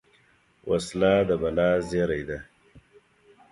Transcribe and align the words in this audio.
وسله 0.69 1.13
د 1.27 1.31
بلا 1.41 1.69
زېری 1.89 2.23
ده 2.29 2.39